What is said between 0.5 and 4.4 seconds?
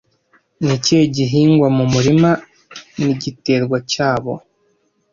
Ni iki gihingwa mu murima nigiterwa cyabo